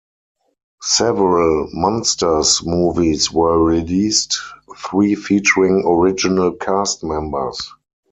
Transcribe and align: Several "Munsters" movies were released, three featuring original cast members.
Several 0.81 1.69
"Munsters" 1.73 2.65
movies 2.65 3.31
were 3.31 3.63
released, 3.63 4.35
three 4.79 5.13
featuring 5.13 5.83
original 5.85 6.53
cast 6.53 7.03
members. 7.03 7.71